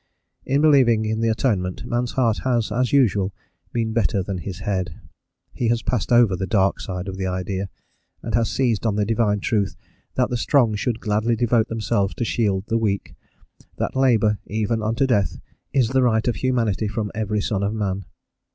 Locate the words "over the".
6.11-6.47